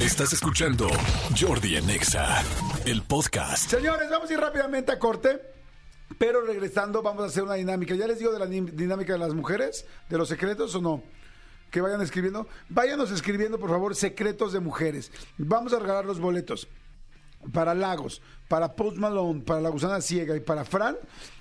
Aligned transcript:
Estás 0.00 0.32
escuchando 0.32 0.88
Jordi 1.38 1.76
en 1.76 1.90
Exa, 1.90 2.42
el 2.86 3.02
podcast. 3.02 3.70
Señores, 3.70 4.08
vamos 4.08 4.30
a 4.30 4.32
ir 4.32 4.40
rápidamente 4.40 4.92
a 4.92 4.98
corte. 4.98 5.42
Pero 6.16 6.40
regresando, 6.40 7.02
vamos 7.02 7.22
a 7.22 7.26
hacer 7.26 7.42
una 7.42 7.54
dinámica. 7.54 7.94
¿Ya 7.94 8.06
les 8.06 8.18
digo 8.18 8.32
de 8.32 8.38
la 8.38 8.46
dinámica 8.46 9.12
de 9.12 9.18
las 9.18 9.34
mujeres? 9.34 9.84
¿De 10.08 10.16
los 10.16 10.26
secretos 10.26 10.74
o 10.74 10.80
no? 10.80 11.02
Que 11.70 11.82
vayan 11.82 12.00
escribiendo. 12.00 12.48
Váyanos 12.70 13.10
escribiendo, 13.10 13.58
por 13.58 13.68
favor, 13.68 13.94
secretos 13.94 14.54
de 14.54 14.60
mujeres. 14.60 15.12
Vamos 15.36 15.74
a 15.74 15.78
regalar 15.78 16.06
los 16.06 16.18
boletos. 16.18 16.66
Para 17.52 17.74
Lagos, 17.74 18.22
para 18.48 18.74
Post 18.74 18.96
Malone, 18.96 19.42
para 19.42 19.60
La 19.60 19.68
Gusana 19.68 20.00
Ciega 20.00 20.34
y 20.34 20.40
para 20.40 20.64
Fran, 20.64 20.96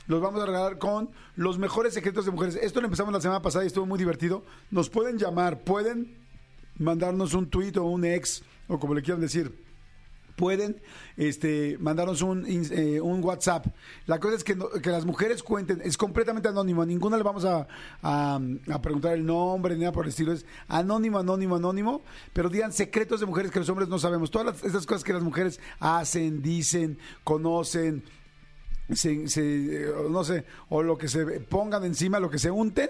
los 0.08 0.22
vamos 0.22 0.42
a 0.44 0.46
regalar 0.46 0.78
con 0.78 1.12
los 1.36 1.58
mejores 1.58 1.94
secretos 1.94 2.26
de 2.26 2.32
mujeres. 2.32 2.60
Esto 2.62 2.82
lo 2.82 2.88
empezamos 2.88 3.14
la 3.14 3.22
semana 3.22 3.42
pasada 3.42 3.64
y 3.64 3.68
estuvo 3.68 3.86
muy 3.86 4.00
divertido. 4.00 4.44
Nos 4.70 4.90
pueden 4.90 5.18
llamar, 5.18 5.62
pueden 5.64 6.20
mandarnos 6.80 7.34
un 7.34 7.50
tweet 7.50 7.78
o 7.78 7.84
un 7.84 8.04
ex, 8.06 8.42
o 8.68 8.80
como 8.80 8.94
le 8.96 9.02
quieran 9.02 9.22
decir 9.22 9.68
pueden 10.36 10.82
este, 11.18 11.76
mandarnos 11.82 12.22
un, 12.22 12.46
eh, 12.48 13.02
un 13.02 13.22
WhatsApp. 13.22 13.66
La 14.06 14.22
cosa 14.22 14.38
es 14.38 14.46
que, 14.46 14.56
no- 14.56 14.70
que 14.70 14.90
las 14.90 15.04
mujeres 15.04 15.44
cuenten, 15.44 15.82
es 15.84 15.98
completamente 15.98 16.48
anónimo, 16.48 16.82
a 16.82 16.86
ninguna 16.86 17.18
le 17.18 17.24
vamos 17.24 17.44
a, 17.44 17.68
a- 18.02 18.40
a 18.72 18.82
preguntar 18.82 19.16
el 19.16 19.26
nombre 19.26 19.74
ni 19.76 19.82
nada 19.82 19.92
por 19.92 20.06
el 20.06 20.12
estilo, 20.12 20.32
es 20.32 20.46
anónimo, 20.70 21.20
anónimo, 21.20 21.58
anónimo, 21.58 22.04
pero 22.32 22.48
digan 22.48 22.72
secretos 22.72 23.20
de 23.20 23.26
mujeres 23.26 23.52
que 23.52 23.60
los 23.60 23.68
hombres 23.68 23.90
no 23.90 24.00
sabemos. 24.00 24.32
Todas 24.32 24.48
las- 24.48 24.64
esas 24.64 24.86
cosas 24.86 25.04
que 25.04 25.12
las 25.12 25.24
mujeres 25.24 25.60
hacen, 25.82 26.42
dicen, 26.42 26.98
conocen, 27.26 28.02
se, 28.94 29.28
se, 29.28 29.42
eh, 29.44 29.94
no 30.10 30.24
sé, 30.24 30.46
o 30.70 30.82
lo 30.84 30.98
que 30.98 31.10
se 31.10 31.26
pongan 31.42 31.84
encima, 31.84 32.18
lo 32.22 32.30
que 32.30 32.40
se 32.40 32.50
unten, 32.50 32.90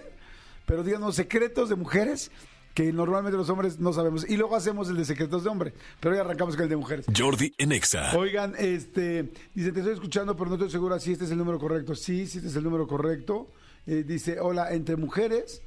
pero 0.68 0.84
díganos 0.84 1.16
secretos 1.16 1.68
de 1.70 1.76
mujeres 1.76 2.30
que 2.74 2.94
normalmente 2.94 3.38
los 3.38 3.50
hombres 3.50 3.80
no 3.80 3.94
sabemos. 3.94 4.30
Y 4.30 4.38
luego 4.38 4.56
hacemos 4.56 4.90
el 4.90 4.98
de 4.98 5.06
secretos 5.06 5.44
de 5.44 5.50
hombre, 5.50 5.74
pero 6.00 6.16
hoy 6.16 6.22
arrancamos 6.22 6.56
con 6.56 6.64
el 6.64 6.70
de 6.70 6.78
mujeres. 6.78 7.06
Jordi 7.16 7.54
en 7.58 7.72
Exa. 7.72 8.18
Oigan, 8.18 8.54
este, 8.58 9.32
dice, 9.54 9.72
te 9.72 9.80
estoy 9.80 9.94
escuchando, 9.94 10.36
pero 10.36 10.50
no 10.50 10.56
estoy 10.56 10.70
segura 10.70 11.00
si 11.00 11.12
este 11.12 11.26
es 11.26 11.32
el 11.32 11.38
número 11.38 11.60
correcto. 11.60 11.96
Sí, 11.96 12.28
sí, 12.28 12.38
este 12.38 12.50
es 12.50 12.56
el 12.56 12.64
número 12.64 12.88
correcto. 12.88 13.48
Eh, 13.88 14.04
dice, 14.08 14.40
hola, 14.40 14.74
entre 14.74 14.96
mujeres, 14.96 15.62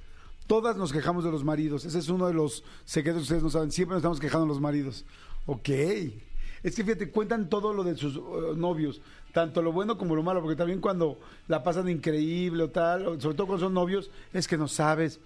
todas 0.47 0.77
nos 0.77 0.93
quejamos 0.93 1.25
de 1.25 1.31
los 1.31 1.45
maridos. 1.45 1.85
Ese 1.85 1.99
es 1.99 2.09
uno 2.09 2.27
de 2.27 2.35
los 2.35 2.65
secretos 2.85 3.21
que 3.21 3.25
ustedes 3.25 3.43
no 3.43 3.51
saben. 3.51 3.73
Siempre 3.73 3.95
nos 3.95 4.01
estamos 4.01 4.21
quejando 4.21 4.47
de 4.47 4.49
los 4.49 4.61
maridos. 4.61 5.05
Ok. 5.47 5.69
Es 6.63 6.77
que 6.77 6.85
fíjate, 6.85 7.11
cuentan 7.11 7.49
todo 7.49 7.73
lo 7.73 7.83
de 7.83 7.97
sus 7.97 8.17
uh, 8.17 8.55
novios, 8.57 9.03
tanto 9.33 9.63
lo 9.63 9.73
bueno 9.73 9.99
como 9.99 10.15
lo 10.15 10.23
malo, 10.23 10.41
porque 10.41 10.57
también 10.57 10.81
cuando 10.81 11.19
la 11.49 11.65
pasan 11.65 11.89
increíble 11.89 12.63
o 12.63 12.71
tal, 12.71 13.21
sobre 13.21 13.37
todo 13.37 13.49
cuando 13.49 13.67
son 13.67 13.75
novios, 13.75 14.11
es 14.33 14.47
que 14.47 14.57
no 14.57 14.69
sabes 14.69 15.19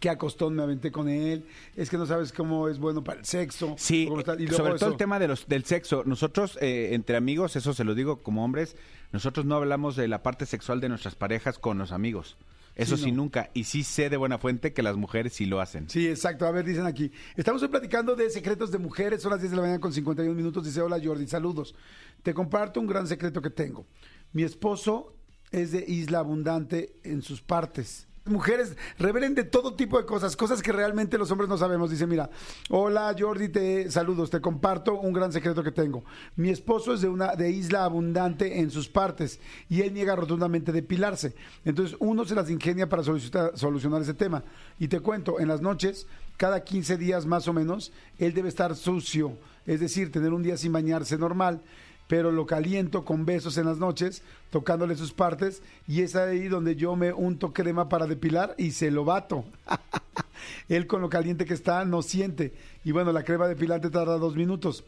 qué 0.00 0.10
acostón 0.10 0.54
me 0.54 0.62
aventé 0.62 0.90
con 0.92 1.08
él, 1.08 1.44
es 1.74 1.88
que 1.90 1.96
no 1.98 2.06
sabes 2.06 2.32
cómo 2.32 2.68
es 2.68 2.78
bueno 2.78 3.02
para 3.04 3.20
el 3.20 3.24
sexo. 3.26 3.74
Sí, 3.78 4.06
o 4.06 4.10
cómo 4.10 4.20
está- 4.20 4.34
y 4.34 4.46
luego 4.46 4.56
sobre 4.56 4.68
todo 4.74 4.76
eso. 4.76 4.88
el 4.88 4.96
tema 4.96 5.18
de 5.18 5.28
los, 5.28 5.46
del 5.48 5.64
sexo. 5.64 6.02
Nosotros, 6.04 6.58
eh, 6.60 6.90
entre 6.92 7.16
amigos, 7.16 7.56
eso 7.56 7.72
se 7.74 7.84
lo 7.84 7.94
digo 7.94 8.22
como 8.22 8.44
hombres, 8.44 8.76
nosotros 9.12 9.46
no 9.46 9.56
hablamos 9.56 9.96
de 9.96 10.08
la 10.08 10.22
parte 10.22 10.46
sexual 10.46 10.80
de 10.80 10.88
nuestras 10.88 11.14
parejas 11.14 11.58
con 11.58 11.78
los 11.78 11.92
amigos. 11.92 12.36
Eso 12.74 12.98
Sí, 12.98 13.04
sí, 13.04 13.10
no. 13.10 13.22
nunca. 13.22 13.48
Y 13.54 13.64
sí 13.64 13.82
sé 13.84 14.10
de 14.10 14.18
buena 14.18 14.36
fuente 14.36 14.74
que 14.74 14.82
las 14.82 14.96
mujeres 14.96 15.32
sí 15.32 15.46
lo 15.46 15.62
hacen. 15.62 15.88
Sí, 15.88 16.06
exacto. 16.08 16.44
A 16.46 16.50
ver, 16.50 16.62
dicen 16.66 16.84
aquí. 16.84 17.10
Estamos 17.34 17.62
hoy 17.62 17.68
platicando 17.68 18.14
de 18.14 18.28
secretos 18.28 18.70
de 18.70 18.76
mujeres. 18.76 19.22
Son 19.22 19.30
las 19.30 19.40
10 19.40 19.52
de 19.52 19.56
la 19.56 19.62
mañana 19.62 19.80
con 19.80 19.94
51 19.94 20.34
minutos. 20.36 20.62
Dice, 20.62 20.82
hola 20.82 21.00
Jordi, 21.02 21.26
saludos. 21.26 21.74
Te 22.22 22.34
comparto 22.34 22.78
un 22.78 22.86
gran 22.86 23.06
secreto 23.06 23.40
que 23.40 23.48
tengo. 23.48 23.86
Mi 24.34 24.42
esposo 24.42 25.14
es 25.52 25.72
de 25.72 25.86
Isla 25.88 26.18
Abundante 26.18 26.92
en 27.02 27.22
sus 27.22 27.40
partes. 27.40 28.08
Mujeres 28.26 28.76
revelen 28.98 29.36
de 29.36 29.44
todo 29.44 29.74
tipo 29.74 29.98
de 29.98 30.04
cosas, 30.04 30.36
cosas 30.36 30.60
que 30.60 30.72
realmente 30.72 31.16
los 31.16 31.30
hombres 31.30 31.48
no 31.48 31.56
sabemos. 31.56 31.90
Dice, 31.90 32.08
mira, 32.08 32.28
hola 32.70 33.14
Jordi, 33.16 33.48
te 33.48 33.88
saludos, 33.90 34.30
te 34.30 34.40
comparto 34.40 34.98
un 34.98 35.12
gran 35.12 35.32
secreto 35.32 35.62
que 35.62 35.70
tengo. 35.70 36.04
Mi 36.34 36.50
esposo 36.50 36.92
es 36.94 37.00
de 37.00 37.08
una 37.08 37.36
de 37.36 37.50
isla 37.50 37.84
abundante 37.84 38.58
en 38.58 38.72
sus 38.72 38.88
partes 38.88 39.38
y 39.68 39.82
él 39.82 39.94
niega 39.94 40.16
rotundamente 40.16 40.72
depilarse. 40.72 41.34
Entonces 41.64 41.96
uno 42.00 42.24
se 42.24 42.34
las 42.34 42.50
ingenia 42.50 42.88
para 42.88 43.04
solucionar, 43.04 44.02
ese 44.02 44.14
tema. 44.14 44.42
Y 44.80 44.88
te 44.88 44.98
cuento, 44.98 45.38
en 45.38 45.46
las 45.46 45.60
noches, 45.60 46.08
cada 46.36 46.64
15 46.64 46.96
días 46.96 47.26
más 47.26 47.46
o 47.46 47.52
menos, 47.52 47.92
él 48.18 48.34
debe 48.34 48.48
estar 48.48 48.74
sucio, 48.74 49.38
es 49.66 49.78
decir, 49.78 50.10
tener 50.10 50.32
un 50.32 50.42
día 50.42 50.56
sin 50.56 50.72
bañarse 50.72 51.16
normal 51.16 51.62
pero 52.06 52.30
lo 52.30 52.46
caliento 52.46 53.04
con 53.04 53.26
besos 53.26 53.58
en 53.58 53.66
las 53.66 53.78
noches, 53.78 54.22
tocándole 54.50 54.96
sus 54.96 55.12
partes, 55.12 55.62
y 55.88 56.02
es 56.02 56.16
ahí 56.16 56.48
donde 56.48 56.76
yo 56.76 56.96
me 56.96 57.12
unto 57.12 57.52
crema 57.52 57.88
para 57.88 58.06
depilar 58.06 58.54
y 58.58 58.72
se 58.72 58.90
lo 58.90 59.04
bato. 59.04 59.44
Él 60.68 60.86
con 60.86 61.00
lo 61.00 61.08
caliente 61.08 61.44
que 61.44 61.54
está 61.54 61.84
no 61.84 62.02
siente. 62.02 62.54
Y 62.84 62.92
bueno, 62.92 63.12
la 63.12 63.24
crema 63.24 63.48
depilante 63.48 63.90
tarda 63.90 64.18
dos 64.18 64.36
minutos. 64.36 64.84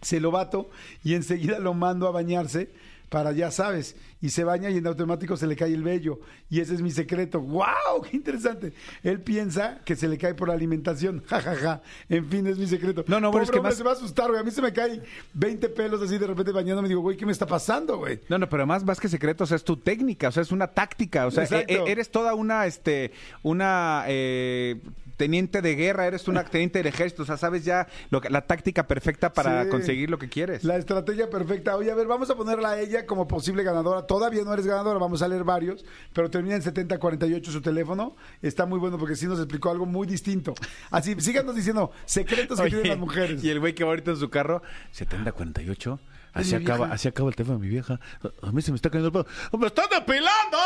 Se 0.00 0.20
lo 0.20 0.30
bato 0.30 0.68
y 1.04 1.14
enseguida 1.14 1.58
lo 1.58 1.74
mando 1.74 2.08
a 2.08 2.10
bañarse 2.10 2.70
para 3.08 3.32
ya 3.32 3.50
sabes, 3.50 3.94
y 4.22 4.30
se 4.30 4.44
baña 4.44 4.70
y 4.70 4.78
en 4.78 4.86
automático 4.86 5.36
se 5.36 5.46
le 5.46 5.54
cae 5.56 5.74
el 5.74 5.82
vello. 5.82 6.20
Y 6.48 6.60
ese 6.60 6.72
es 6.74 6.80
mi 6.80 6.90
secreto. 6.90 7.40
¡Wow! 7.40 8.00
¡Qué 8.10 8.16
interesante! 8.16 8.72
Él 9.02 9.20
piensa 9.20 9.80
que 9.84 9.94
se 9.96 10.08
le 10.08 10.16
cae 10.16 10.32
por 10.34 10.48
la 10.48 10.54
alimentación. 10.54 11.22
Ja, 11.28 11.40
ja, 11.42 11.54
ja. 11.56 11.82
En 12.08 12.24
fin, 12.30 12.46
es 12.46 12.56
mi 12.56 12.66
secreto. 12.66 13.04
No, 13.08 13.20
no, 13.20 13.30
Pobre 13.32 13.44
es 13.44 13.50
que 13.50 13.58
hombre, 13.58 13.70
más- 13.72 13.76
se 13.78 13.84
va 13.84 13.90
a 13.90 13.94
asustar, 13.94 14.28
güey. 14.28 14.40
A 14.40 14.44
mí 14.44 14.50
se 14.50 14.62
me 14.62 14.72
cae 14.72 15.02
20 15.34 15.68
pelos 15.70 16.00
así 16.00 16.16
de 16.16 16.26
repente 16.26 16.52
bañándome. 16.52 16.88
Digo, 16.88 17.00
güey, 17.02 17.16
¿qué 17.16 17.26
me 17.26 17.32
está 17.32 17.46
pasando, 17.46 17.98
güey? 17.98 18.20
No, 18.28 18.38
no, 18.38 18.48
pero 18.48 18.64
más, 18.66 18.84
más 18.84 19.00
que 19.00 19.08
secretos 19.08 19.50
es 19.52 19.64
tu 19.64 19.76
técnica, 19.76 20.28
o 20.28 20.32
sea, 20.32 20.42
es 20.42 20.52
una 20.52 20.68
táctica, 20.68 21.26
o 21.26 21.30
sea, 21.32 21.44
e- 21.44 21.64
e- 21.68 21.90
eres 21.90 22.10
toda 22.10 22.34
una, 22.34 22.66
este, 22.66 23.10
una 23.42 24.04
eh, 24.06 24.80
teniente 25.16 25.62
de 25.62 25.74
guerra, 25.74 26.06
eres 26.06 26.28
una 26.28 26.44
teniente 26.50 26.78
del 26.78 26.86
ejército, 26.88 27.22
o 27.22 27.26
sea, 27.26 27.36
sabes 27.36 27.64
ya 27.64 27.86
lo 28.10 28.20
que- 28.20 28.30
la 28.30 28.46
táctica 28.46 28.86
perfecta 28.86 29.32
para 29.32 29.64
Sí. 29.64 29.70
conseguir 29.70 30.10
lo 30.10 30.18
que 30.18 30.28
quieres. 30.28 30.64
La 30.64 30.76
estrategia 30.76 31.28
perfecta. 31.30 31.76
Oye, 31.76 31.90
a 31.90 31.94
ver, 31.94 32.06
vamos 32.06 32.30
a 32.30 32.34
ponerla 32.36 32.70
a 32.72 32.80
ella 32.80 33.06
como 33.06 33.26
posible 33.28 33.62
ganadora. 33.62 34.06
Todavía 34.12 34.44
no 34.44 34.52
eres 34.52 34.66
ganadora, 34.66 34.98
vamos 34.98 35.22
a 35.22 35.28
leer 35.28 35.42
varios, 35.42 35.86
pero 36.12 36.28
termina 36.28 36.54
en 36.54 36.60
7048 36.60 37.50
su 37.50 37.62
teléfono. 37.62 38.14
Está 38.42 38.66
muy 38.66 38.78
bueno 38.78 38.98
porque 38.98 39.16
sí 39.16 39.24
nos 39.24 39.38
explicó 39.38 39.70
algo 39.70 39.86
muy 39.86 40.06
distinto. 40.06 40.52
Así, 40.90 41.18
síganos 41.18 41.56
diciendo 41.56 41.92
secretos 42.04 42.58
que 42.58 42.64
Oye, 42.64 42.70
tienen 42.72 42.90
las 42.90 42.98
mujeres. 42.98 43.42
Y 43.42 43.48
el 43.48 43.58
güey 43.58 43.74
que 43.74 43.84
va 43.84 43.90
ahorita 43.92 44.10
en 44.10 44.18
su 44.18 44.28
carro, 44.28 44.62
7048. 44.90 45.98
Así 46.34 46.54
acaba, 46.54 46.88
así 46.88 47.08
acaba 47.08 47.30
el 47.30 47.36
teléfono 47.36 47.58
de 47.58 47.64
mi 47.64 47.70
vieja. 47.70 48.00
A 48.42 48.52
mí 48.52 48.60
se 48.60 48.70
me 48.70 48.76
está 48.76 48.90
cayendo 48.90 49.18
el 49.18 49.24
pelo. 49.24 49.58
¡Me 49.58 49.68
están 49.68 49.86
depilando! 49.90 50.58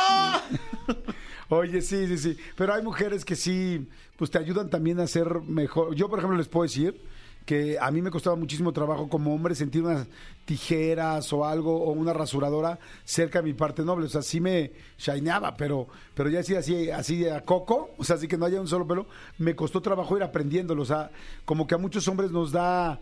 Oye, 1.51 1.83
sí, 1.83 2.09
sí, 2.09 2.19
sí. 2.19 2.37
Pero 2.57 2.75
hay 2.75 2.83
mujeres 2.83 3.25
que 3.25 3.37
sí, 3.37 3.89
pues 4.17 4.29
te 4.33 4.39
ayudan 4.39 4.71
también 4.71 4.99
a 4.99 5.07
ser 5.07 5.41
mejor. 5.43 5.95
Yo, 5.95 6.09
por 6.09 6.19
ejemplo, 6.19 6.37
les 6.37 6.49
puedo 6.49 6.65
decir 6.65 7.01
que 7.47 7.79
a 7.81 7.93
mí 7.93 8.03
me 8.03 8.11
costaba 8.11 8.35
muchísimo 8.35 8.73
trabajo 8.73 9.09
como 9.09 9.33
hombre 9.33 9.55
sentir 9.55 9.83
unas 9.85 10.09
tijeras 10.45 11.33
o 11.33 11.47
algo 11.47 11.81
o 11.85 11.93
una 11.93 12.13
rasuradora 12.13 12.79
cerca 13.05 13.41
de 13.41 13.45
mi 13.45 13.55
parte 13.55 13.85
noble. 13.85 14.07
O 14.07 14.09
sea, 14.09 14.21
sí 14.21 14.41
me 14.41 14.73
shineaba, 14.99 15.57
pero, 15.57 15.87
pero 16.15 16.29
ya 16.29 16.41
así, 16.41 16.57
así, 16.57 16.91
así 16.91 17.29
a 17.29 17.43
coco, 17.43 17.91
o 17.97 18.05
sea, 18.05 18.17
así 18.17 18.27
que 18.27 18.37
no 18.37 18.47
haya 18.47 18.61
un 18.61 18.67
solo 18.67 18.87
pelo, 18.87 19.07
me 19.39 19.55
costó 19.55 19.81
trabajo 19.81 20.17
ir 20.17 20.25
aprendiéndolo. 20.25 20.83
O 20.83 20.87
sea, 20.87 21.13
como 21.45 21.69
que 21.69 21.77
a 21.77 21.79
muchos 21.79 22.07
hombres 22.09 22.33
nos 22.33 22.51
da 22.51 22.99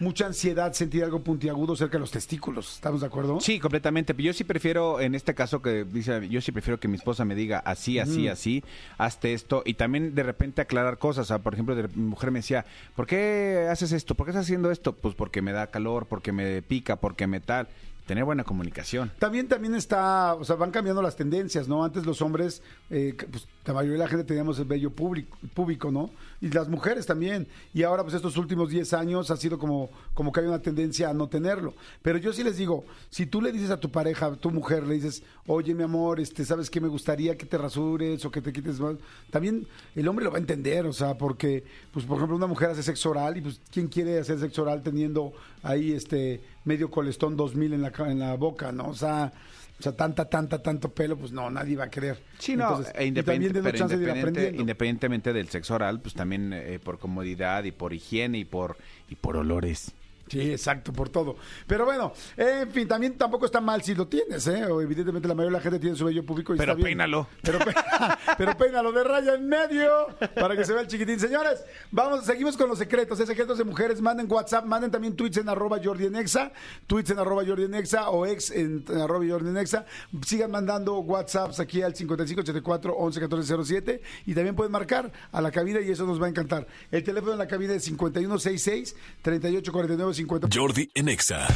mucha 0.00 0.26
ansiedad 0.26 0.72
sentir 0.72 1.04
algo 1.04 1.22
puntiagudo 1.22 1.76
cerca 1.76 1.92
de 1.94 2.00
los 2.00 2.10
testículos. 2.10 2.74
¿Estamos 2.74 3.00
de 3.00 3.06
acuerdo? 3.06 3.40
Sí, 3.40 3.60
completamente. 3.60 4.14
Pero 4.14 4.26
yo 4.26 4.32
sí 4.32 4.44
prefiero, 4.44 5.00
en 5.00 5.14
este 5.14 5.34
caso 5.34 5.62
que 5.62 5.84
dice, 5.84 6.28
yo 6.28 6.40
sí 6.40 6.52
prefiero 6.52 6.80
que 6.80 6.88
mi 6.88 6.96
esposa 6.96 7.24
me 7.24 7.34
diga 7.34 7.58
así, 7.60 7.98
así, 7.98 8.28
así, 8.28 8.64
hazte 8.98 9.34
esto. 9.34 9.62
Y 9.64 9.74
también 9.74 10.14
de 10.14 10.22
repente 10.22 10.60
aclarar 10.62 10.98
cosas. 10.98 11.26
O 11.26 11.28
sea, 11.28 11.38
por 11.38 11.54
ejemplo, 11.54 11.74
de- 11.76 11.88
mi 11.88 12.04
mujer 12.06 12.30
me 12.30 12.40
decía, 12.40 12.64
¿por 12.96 13.06
qué 13.06 13.68
haces 13.70 13.92
esto? 13.92 14.14
¿Por 14.14 14.26
qué 14.26 14.30
estás 14.30 14.46
haciendo 14.46 14.70
esto? 14.70 14.94
Pues 14.94 15.14
porque 15.14 15.42
me 15.42 15.52
da 15.52 15.68
calor, 15.68 16.06
porque 16.06 16.32
me 16.32 16.60
pica, 16.62 16.96
porque 16.96 17.26
me 17.26 17.40
tal. 17.40 17.68
Tener 18.06 18.24
buena 18.24 18.44
comunicación. 18.44 19.10
También, 19.18 19.48
también 19.48 19.74
está, 19.74 20.34
o 20.34 20.44
sea, 20.44 20.56
van 20.56 20.70
cambiando 20.70 21.00
las 21.00 21.16
tendencias, 21.16 21.68
¿no? 21.68 21.84
Antes 21.84 22.04
los 22.04 22.20
hombres, 22.20 22.62
eh, 22.90 23.16
pues 23.30 23.46
la 23.64 23.72
mayoría 23.72 23.94
de 23.94 24.04
la 24.04 24.08
gente 24.08 24.24
teníamos 24.24 24.58
el 24.58 24.66
vello 24.66 24.90
público, 24.90 25.38
público, 25.54 25.90
¿no? 25.90 26.10
Y 26.42 26.50
las 26.50 26.68
mujeres 26.68 27.06
también. 27.06 27.48
Y 27.72 27.82
ahora, 27.82 28.02
pues 28.02 28.14
estos 28.14 28.36
últimos 28.36 28.68
10 28.68 28.92
años 28.92 29.30
ha 29.30 29.38
sido 29.38 29.58
como, 29.58 29.88
como 30.12 30.32
que 30.32 30.40
hay 30.40 30.46
una 30.46 30.60
tendencia 30.60 31.08
a 31.08 31.14
no 31.14 31.28
tenerlo. 31.28 31.72
Pero 32.02 32.18
yo 32.18 32.34
sí 32.34 32.44
les 32.44 32.58
digo, 32.58 32.84
si 33.08 33.24
tú 33.24 33.40
le 33.40 33.52
dices 33.52 33.70
a 33.70 33.80
tu 33.80 33.90
pareja, 33.90 34.26
a 34.26 34.36
tu 34.36 34.50
mujer, 34.50 34.86
le 34.86 34.96
dices, 34.96 35.22
oye, 35.46 35.74
mi 35.74 35.84
amor, 35.84 36.20
este, 36.20 36.44
¿sabes 36.44 36.68
qué? 36.68 36.82
Me 36.82 36.88
gustaría 36.88 37.38
que 37.38 37.46
te 37.46 37.56
rasures 37.56 38.22
o 38.26 38.30
que 38.30 38.42
te 38.42 38.52
quites 38.52 38.80
más. 38.80 38.96
También 39.30 39.66
el 39.94 40.06
hombre 40.08 40.26
lo 40.26 40.30
va 40.30 40.36
a 40.36 40.40
entender, 40.40 40.84
o 40.84 40.92
sea, 40.92 41.16
porque, 41.16 41.64
pues, 41.90 42.04
por 42.04 42.18
ejemplo, 42.18 42.36
una 42.36 42.46
mujer 42.46 42.68
hace 42.68 42.82
sexo 42.82 43.10
oral 43.10 43.38
y, 43.38 43.40
pues, 43.40 43.62
¿quién 43.72 43.88
quiere 43.88 44.18
hacer 44.18 44.38
sexo 44.38 44.60
oral 44.60 44.82
teniendo 44.82 45.32
ahí, 45.62 45.92
este, 45.92 46.42
medio 46.64 46.90
colestón 46.90 47.36
2000 47.36 47.74
en 47.74 47.82
la, 47.82 47.92
en 48.06 48.18
la 48.18 48.34
boca, 48.36 48.72
¿no? 48.72 48.88
O 48.88 48.94
sea, 48.94 49.32
o 49.78 49.82
sea, 49.82 49.92
tanta, 49.96 50.28
tanta, 50.28 50.62
tanto 50.62 50.92
pelo, 50.94 51.16
pues 51.16 51.32
no, 51.32 51.50
nadie 51.50 51.76
va 51.76 51.84
a 51.84 51.90
querer. 51.90 52.22
Sí, 52.38 52.54
no, 52.56 52.68
Entonces, 52.68 52.94
e 52.94 52.94
pero 52.94 53.04
de 53.04 53.36
independiente- 53.48 54.10
aprendiendo. 54.20 54.60
independientemente 54.60 55.32
del 55.32 55.48
sexo 55.48 55.74
oral, 55.74 56.00
pues 56.00 56.14
también 56.14 56.52
eh, 56.52 56.78
por 56.82 56.98
comodidad 56.98 57.64
y 57.64 57.72
por 57.72 57.92
higiene 57.92 58.38
y 58.38 58.44
por, 58.44 58.76
y 59.08 59.16
por 59.16 59.36
olores. 59.36 59.92
Sí, 60.26 60.40
exacto, 60.52 60.92
por 60.92 61.10
todo. 61.10 61.36
Pero 61.66 61.84
bueno, 61.84 62.12
en 62.36 62.70
fin, 62.70 62.88
también 62.88 63.16
tampoco 63.18 63.44
está 63.46 63.60
mal 63.60 63.82
si 63.82 63.94
lo 63.94 64.08
tienes, 64.08 64.46
¿eh? 64.46 64.64
O 64.66 64.80
evidentemente 64.80 65.28
la 65.28 65.34
mayoría 65.34 65.58
de 65.58 65.58
la 65.58 65.62
gente 65.62 65.78
tiene 65.78 65.94
su 65.96 66.04
vello 66.06 66.24
público 66.24 66.54
y 66.54 66.58
Pero 66.58 66.72
está 66.72 66.76
bien. 66.76 66.86
peínalo. 66.98 67.28
Pero, 67.42 67.58
pe- 67.58 67.74
pero 68.38 68.56
peínalo 68.56 68.90
de 68.92 69.04
raya 69.04 69.34
en 69.34 69.46
medio 69.48 70.06
para 70.34 70.56
que 70.56 70.64
se 70.64 70.72
vea 70.72 70.80
el 70.82 70.88
chiquitín. 70.88 71.20
Señores, 71.20 71.62
vamos, 71.90 72.24
seguimos 72.24 72.56
con 72.56 72.68
los 72.68 72.78
secretos. 72.78 73.20
¿eh? 73.20 73.26
Secretos 73.26 73.58
de 73.58 73.64
mujeres, 73.64 74.00
manden 74.00 74.26
WhatsApp, 74.30 74.64
manden 74.64 74.90
también 74.90 75.14
tweets 75.14 75.36
en 75.36 75.48
arroba 75.50 75.78
Jordi 75.84 76.06
en 76.06 76.16
Exa, 76.16 76.52
tweets 76.86 77.10
en 77.10 77.18
arroba 77.18 77.44
Jordi 77.46 77.64
en 77.64 77.74
Exa 77.74 78.08
o 78.08 78.24
ex 78.24 78.50
en, 78.50 78.82
en 78.88 78.98
arroba 78.98 79.24
Jordi 79.28 79.50
en 79.50 79.58
Exa. 79.58 79.84
Sigan 80.26 80.50
mandando 80.50 80.98
WhatsApps 81.00 81.60
aquí 81.60 81.82
al 81.82 81.94
5584 81.94 82.94
111407 82.96 84.00
y 84.26 84.34
también 84.34 84.56
pueden 84.56 84.72
marcar 84.72 85.12
a 85.32 85.40
la 85.42 85.50
cabina 85.50 85.80
y 85.80 85.90
eso 85.90 86.06
nos 86.06 86.20
va 86.20 86.26
a 86.26 86.28
encantar. 86.30 86.66
El 86.90 87.04
teléfono 87.04 87.32
de 87.32 87.38
la 87.38 87.46
cabina 87.46 87.74
es 87.74 87.84
5166 87.84 88.96
3849 89.22 90.13
50. 90.14 90.48
Jordi 90.52 90.90
en 90.94 91.08
Exa. 91.08 91.46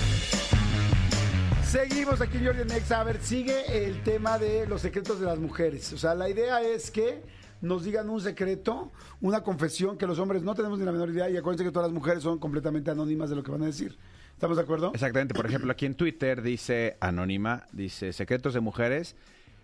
Seguimos 1.65 2.21
aquí 2.21 2.39
en 2.39 2.47
Jordi 2.47 2.63
en 2.63 2.71
Exa. 2.73 3.01
A 3.01 3.05
ver, 3.05 3.21
sigue 3.23 3.87
el 3.87 4.03
tema 4.03 4.39
de 4.39 4.67
los 4.67 4.81
secretos 4.81 5.21
de 5.21 5.27
las 5.27 5.39
mujeres. 5.39 5.93
O 5.93 5.99
sea, 5.99 6.15
la 6.15 6.29
idea 6.29 6.63
es 6.63 6.91
que 6.91 7.23
nos 7.61 7.85
digan 7.85 8.09
un 8.09 8.21
secreto, 8.21 8.93
una 9.21 9.43
confesión 9.43 9.99
que 9.99 10.07
los 10.07 10.19
hombres 10.19 10.43
no 10.43 10.55
tenemos 10.55 10.79
ni 10.79 10.85
la 10.85 10.93
menor 10.93 11.11
idea 11.11 11.29
y 11.29 11.37
acuérdense 11.37 11.65
que 11.65 11.73
todas 11.73 11.89
las 11.89 11.95
mujeres 11.95 12.23
son 12.23 12.39
completamente 12.39 12.91
anónimas 12.91 13.31
de 13.31 13.37
lo 13.37 13.43
que 13.43 13.51
van 13.51 13.63
a 13.63 13.67
decir. 13.67 13.97
¿Estamos 14.33 14.57
de 14.57 14.63
acuerdo? 14.63 14.93
Exactamente. 14.95 15.35
Por 15.35 15.47
ejemplo, 15.47 15.73
aquí 15.73 15.85
en 15.85 15.97
Twitter 15.97 16.43
dice 16.43 16.97
Anónima, 17.01 17.67
dice 17.73 18.13
Secretos 18.13 18.55
de 18.55 18.61
Mujeres. 18.61 19.17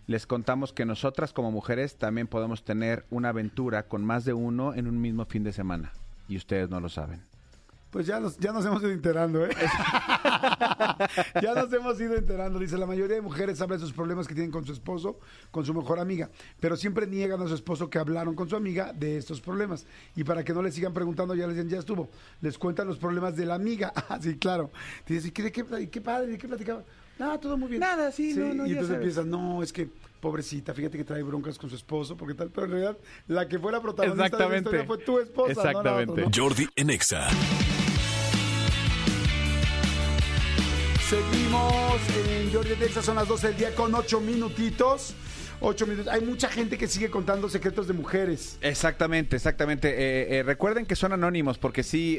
Les 0.07 0.27
contamos 0.27 0.73
que 0.73 0.85
nosotras 0.85 1.33
como 1.33 1.51
mujeres 1.51 1.97
también 1.97 2.27
podemos 2.27 2.65
tener 2.65 3.07
una 3.09 3.31
aventura 3.31 3.87
con 3.87 4.05
más 4.05 4.25
de 4.25 4.35
uno 4.35 4.75
en 4.75 4.89
un 4.89 5.01
mismo 5.01 5.25
fin 5.27 5.45
de 5.45 5.53
semana. 5.53 5.93
Y 6.29 6.37
ustedes 6.37 6.69
no 6.69 6.81
lo 6.81 6.89
saben. 6.89 7.23
Pues 7.95 8.07
ya 8.09 8.19
nos, 8.19 8.37
ya 8.39 8.51
nos 8.51 8.67
hemos 8.67 8.83
ido 8.83 8.91
enterando, 8.91 9.47
¿eh? 9.47 9.51
ya 11.41 11.55
nos 11.55 11.73
hemos 11.73 12.01
ido 12.01 12.17
enterando. 12.17 12.59
Dice, 12.59 12.77
la 12.77 12.87
mayoría 12.87 13.15
de 13.15 13.23
mujeres 13.23 13.61
hablan 13.61 13.79
de 13.79 13.85
sus 13.85 13.95
problemas 13.95 14.27
que 14.27 14.35
tienen 14.35 14.51
con 14.51 14.67
su 14.67 14.73
esposo, 14.73 15.21
con 15.53 15.65
su 15.65 15.73
mejor 15.73 16.01
amiga, 16.01 16.29
pero 16.59 16.77
siempre 16.77 17.07
niegan 17.07 17.41
a 17.41 17.47
su 17.47 17.55
esposo 17.55 17.89
que 17.89 18.01
hablaron 18.01 18.35
con 18.35 18.49
su 18.49 18.57
amiga 18.57 18.93
de 18.93 19.17
estos 19.17 19.41
problemas. 19.41 19.87
Y 20.17 20.25
para 20.25 20.43
que 20.43 20.53
no 20.53 20.61
le 20.61 20.73
sigan 20.73 20.93
preguntando, 20.93 21.37
ya 21.37 21.47
les 21.47 21.55
dicen, 21.55 21.71
ya 21.71 21.79
estuvo. 21.79 22.09
Les 22.41 22.59
cuentan 22.59 22.89
los 22.89 22.99
problemas 22.99 23.37
de 23.37 23.47
la 23.47 23.55
amiga. 23.55 23.93
Ah, 24.07 24.19
sí, 24.21 24.37
claro. 24.37 24.73
Dice, 25.07 25.29
¿y 25.29 25.31
qué, 25.31 25.53
qué, 25.53 25.65
y 25.81 25.87
qué 25.87 26.01
padre? 26.01 26.27
¿De 26.33 26.37
qué 26.39 26.49
platicaba? 26.49 26.83
Nada, 27.19 27.39
todo 27.39 27.57
muy 27.57 27.69
bien. 27.69 27.81
Nada, 27.81 28.11
sí, 28.11 28.35
no, 28.35 28.53
no, 28.53 28.67
Y 28.67 28.71
ya 28.71 28.81
entonces 28.81 28.89
sabes. 28.89 29.03
empieza, 29.03 29.25
no, 29.25 29.63
es 29.63 29.73
que, 29.73 29.89
pobrecita, 30.21 30.75
fíjate 30.75 30.99
que 30.99 31.05
trae 31.05 31.23
broncas 31.23 31.59
con 31.59 31.71
su 31.71 31.77
esposo, 31.77 32.17
porque 32.17 32.35
tal, 32.35 32.51
pero 32.51 32.67
en 32.67 32.73
realidad, 32.73 32.99
la 33.29 33.49
que 33.49 33.59
fue 33.59 33.71
la 33.73 33.81
protagonista 33.81 34.25
de 34.25 34.31
la 34.31 34.57
Exactamente. 34.57 34.69
historia 34.69 34.87
fue 34.87 34.99
tu 34.99 35.19
esposa, 35.21 35.53
Exactamente. 35.53 36.23
¿no? 36.23 36.31
Jordi 36.35 36.69
en 36.77 36.91
Seguimos 41.09 42.01
en 42.29 42.53
Jordi 42.53 42.75
Texas, 42.77 43.05
son 43.05 43.17
las 43.17 43.29
12 43.29 43.49
del 43.49 43.57
día 43.57 43.75
con 43.75 43.95
8 43.95 44.21
minutitos. 44.21 45.15
8 45.61 45.87
minutos. 45.87 46.13
Hay 46.13 46.23
mucha 46.23 46.49
gente 46.49 46.79
que 46.79 46.89
sigue 46.89 47.11
contando 47.11 47.49
secretos 47.49 47.87
de 47.87 47.93
mujeres. 47.93 48.59
Exactamente, 48.63 49.37
exactamente. 49.37 49.89
Eh, 49.91 50.39
eh, 50.39 50.43
recuerden 50.43 50.87
que 50.87 50.97
son 50.97 51.13
anónimos 51.13 51.59
porque 51.59 51.83
sí, 51.83 52.19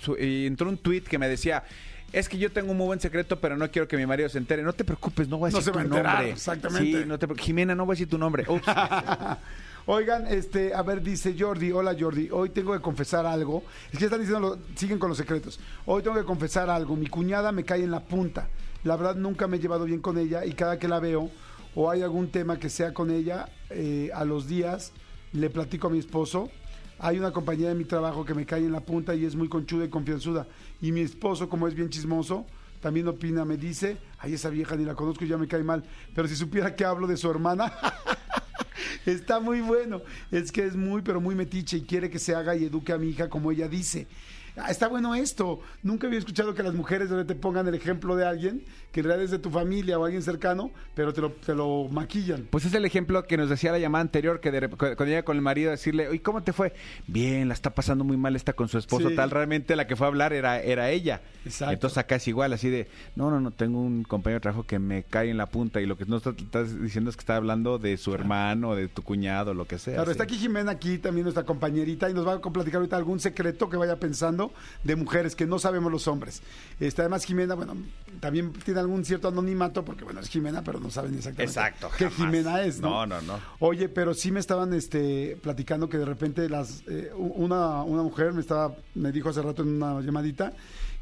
su- 0.00 0.16
entró 0.16 0.68
un 0.68 0.78
tweet 0.78 1.02
que 1.02 1.18
me 1.18 1.28
decía, 1.28 1.64
es 2.12 2.28
que 2.28 2.38
yo 2.38 2.50
tengo 2.52 2.70
un 2.72 2.78
muy 2.78 2.86
buen 2.86 3.00
secreto, 3.00 3.40
pero 3.40 3.56
no 3.56 3.70
quiero 3.70 3.86
que 3.88 3.96
mi 3.96 4.06
marido 4.06 4.28
se 4.28 4.38
entere. 4.38 4.62
No 4.62 4.72
te 4.72 4.84
preocupes, 4.84 5.28
no 5.28 5.38
voy 5.38 5.48
a 5.48 5.52
No 5.52 5.58
decir 5.58 5.72
va 5.72 5.74
tu 5.74 5.78
a 5.80 5.82
enterar, 5.82 6.14
nombre. 6.14 6.30
exactamente. 6.32 7.00
Sí, 7.02 7.04
no 7.06 7.18
te 7.18 7.26
Jimena, 7.36 7.74
no 7.74 7.84
voy 7.84 7.92
a 7.92 7.96
decir 7.96 8.08
tu 8.08 8.18
nombre. 8.18 8.44
Ups. 8.48 8.62
Oigan, 9.86 10.26
este, 10.26 10.74
a 10.74 10.82
ver, 10.82 11.02
dice 11.02 11.34
Jordi, 11.38 11.72
hola 11.72 11.96
Jordi, 11.98 12.28
hoy 12.30 12.50
tengo 12.50 12.72
que 12.72 12.80
confesar 12.80 13.24
algo. 13.26 13.62
Es 13.92 13.98
que 13.98 14.04
están 14.04 14.20
diciendo, 14.20 14.58
siguen 14.74 14.98
con 14.98 15.08
los 15.08 15.18
secretos. 15.18 15.58
Hoy 15.86 16.02
tengo 16.02 16.16
que 16.16 16.24
confesar 16.24 16.68
algo. 16.68 16.96
Mi 16.96 17.06
cuñada 17.06 17.50
me 17.50 17.64
cae 17.64 17.82
en 17.82 17.90
la 17.90 18.00
punta. 18.00 18.48
La 18.84 18.96
verdad 18.96 19.16
nunca 19.16 19.46
me 19.46 19.56
he 19.56 19.60
llevado 19.60 19.84
bien 19.84 20.00
con 20.00 20.18
ella 20.18 20.44
y 20.44 20.52
cada 20.52 20.78
que 20.78 20.88
la 20.88 21.00
veo 21.00 21.30
o 21.74 21.90
hay 21.90 22.02
algún 22.02 22.30
tema 22.30 22.58
que 22.58 22.68
sea 22.68 22.92
con 22.92 23.10
ella, 23.10 23.48
eh, 23.70 24.10
a 24.12 24.24
los 24.24 24.48
días 24.48 24.92
le 25.32 25.50
platico 25.50 25.86
a 25.86 25.90
mi 25.90 25.98
esposo. 25.98 26.50
Hay 26.98 27.18
una 27.18 27.32
compañera 27.32 27.70
de 27.70 27.74
mi 27.76 27.84
trabajo 27.84 28.24
que 28.24 28.34
me 28.34 28.44
cae 28.44 28.60
en 28.60 28.72
la 28.72 28.80
punta 28.80 29.14
y 29.14 29.24
es 29.24 29.34
muy 29.34 29.48
conchuda 29.48 29.84
y 29.84 29.88
confianzuda. 29.88 30.46
Y 30.82 30.92
mi 30.92 31.00
esposo, 31.00 31.48
como 31.48 31.66
es 31.66 31.74
bien 31.74 31.88
chismoso, 31.88 32.44
también 32.80 33.08
opina, 33.08 33.44
me 33.44 33.56
dice, 33.56 33.98
ay, 34.18 34.34
esa 34.34 34.50
vieja 34.50 34.76
ni 34.76 34.84
la 34.84 34.94
conozco 34.94 35.24
y 35.24 35.28
ya 35.28 35.38
me 35.38 35.48
cae 35.48 35.62
mal. 35.62 35.84
Pero 36.14 36.28
si 36.28 36.36
supiera 36.36 36.74
que 36.74 36.84
hablo 36.84 37.06
de 37.06 37.16
su 37.16 37.30
hermana, 37.30 37.72
Está 39.06 39.40
muy 39.40 39.60
bueno. 39.60 40.02
Es 40.30 40.52
que 40.52 40.64
es 40.64 40.76
muy, 40.76 41.02
pero 41.02 41.20
muy 41.20 41.34
metiche 41.34 41.78
y 41.78 41.82
quiere 41.82 42.10
que 42.10 42.18
se 42.18 42.34
haga 42.34 42.56
y 42.56 42.64
eduque 42.64 42.92
a 42.92 42.98
mi 42.98 43.08
hija 43.08 43.28
como 43.28 43.50
ella 43.52 43.68
dice. 43.68 44.06
Ah, 44.62 44.70
está 44.70 44.88
bueno 44.88 45.14
esto. 45.14 45.60
Nunca 45.82 46.06
había 46.06 46.18
escuchado 46.18 46.54
que 46.54 46.62
las 46.62 46.74
mujeres 46.74 47.08
te 47.26 47.34
pongan 47.34 47.66
el 47.68 47.74
ejemplo 47.74 48.16
de 48.16 48.26
alguien 48.26 48.62
que 48.92 49.00
en 49.00 49.06
realidad 49.06 49.24
es 49.26 49.30
de 49.30 49.38
tu 49.38 49.50
familia 49.50 50.00
o 50.00 50.04
alguien 50.04 50.20
cercano, 50.20 50.72
pero 50.96 51.12
te 51.14 51.20
lo, 51.20 51.30
te 51.30 51.54
lo 51.54 51.86
maquillan. 51.92 52.48
Pues 52.50 52.64
es 52.64 52.74
el 52.74 52.84
ejemplo 52.84 53.24
que 53.24 53.36
nos 53.36 53.48
decía 53.48 53.70
la 53.70 53.78
llamada 53.78 54.02
anterior, 54.02 54.40
que 54.40 54.50
de 54.50 54.68
cuando 54.68 55.04
llega 55.04 55.22
con 55.22 55.36
el 55.36 55.42
marido 55.42 55.68
a 55.68 55.72
decirle, 55.72 56.08
oye, 56.08 56.20
¿cómo 56.22 56.42
te 56.42 56.52
fue? 56.52 56.72
Bien, 57.06 57.46
la 57.46 57.54
está 57.54 57.70
pasando 57.70 58.02
muy 58.02 58.16
mal, 58.16 58.34
está 58.34 58.52
con 58.52 58.68
su 58.68 58.78
esposo, 58.78 59.08
Sí. 59.10 59.14
tal. 59.14 59.30
Realmente 59.30 59.76
la 59.76 59.86
que 59.86 59.94
fue 59.94 60.06
a 60.06 60.08
hablar 60.08 60.32
era, 60.32 60.60
era 60.60 60.90
ella. 60.90 61.20
Exacto. 61.44 61.72
Entonces 61.72 61.98
acá 61.98 62.16
es 62.16 62.26
igual, 62.26 62.52
así 62.52 62.68
de, 62.68 62.88
no, 63.14 63.30
no, 63.30 63.38
no, 63.40 63.52
tengo 63.52 63.80
un 63.80 64.02
compañero 64.02 64.38
de 64.38 64.42
trabajo 64.42 64.64
que 64.66 64.80
me 64.80 65.04
cae 65.04 65.30
en 65.30 65.36
la 65.36 65.46
punta 65.46 65.80
y 65.80 65.86
lo 65.86 65.96
que 65.96 66.04
no 66.06 66.16
está- 66.16 66.30
estás 66.30 66.80
diciendo 66.82 67.10
es 67.10 67.16
que 67.16 67.20
está 67.20 67.36
hablando 67.36 67.78
de 67.78 67.96
su 67.96 68.12
hermano, 68.12 68.74
de 68.74 68.88
tu 68.88 69.02
cuñado, 69.02 69.54
lo 69.54 69.66
que 69.66 69.78
sea. 69.78 69.94
Claro, 69.94 70.06
sí. 70.06 70.12
está 70.12 70.24
aquí 70.24 70.36
Jimena, 70.36 70.72
aquí 70.72 70.98
también 70.98 71.22
nuestra 71.24 71.44
compañerita, 71.44 72.10
y 72.10 72.14
nos 72.14 72.26
va 72.26 72.32
a 72.34 72.40
platicar 72.40 72.78
ahorita 72.78 72.96
algún 72.96 73.20
secreto 73.20 73.70
que 73.70 73.76
vaya 73.76 74.00
pensando 74.00 74.49
de 74.84 74.96
mujeres 74.96 75.36
que 75.36 75.46
no 75.46 75.58
sabemos 75.58 75.90
los 75.90 76.08
hombres. 76.08 76.42
Este, 76.78 77.02
además, 77.02 77.24
Jimena, 77.24 77.54
bueno, 77.54 77.76
también 78.20 78.52
tiene 78.52 78.80
algún 78.80 79.04
cierto 79.04 79.28
anonimato, 79.28 79.84
porque 79.84 80.04
bueno, 80.04 80.20
es 80.20 80.28
Jimena, 80.28 80.62
pero 80.62 80.80
no 80.80 80.90
saben 80.90 81.14
exactamente 81.14 81.50
Exacto, 81.50 81.90
qué 81.96 82.10
jamás. 82.10 82.18
Jimena 82.18 82.62
es, 82.62 82.80
¿no? 82.80 83.06
No, 83.06 83.20
no, 83.20 83.22
no. 83.22 83.40
Oye, 83.58 83.88
pero 83.88 84.14
sí 84.14 84.30
me 84.32 84.40
estaban 84.40 84.72
este, 84.74 85.36
platicando 85.42 85.88
que 85.88 85.98
de 85.98 86.04
repente 86.04 86.48
las 86.48 86.82
eh, 86.88 87.10
una, 87.16 87.82
una 87.82 88.02
mujer 88.02 88.32
me 88.32 88.40
estaba, 88.40 88.74
me 88.94 89.12
dijo 89.12 89.28
hace 89.28 89.42
rato 89.42 89.62
en 89.62 89.82
una 89.82 90.00
llamadita 90.00 90.52